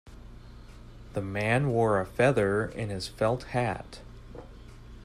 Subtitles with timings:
[1.13, 4.01] The man wore a feather in his felt hat.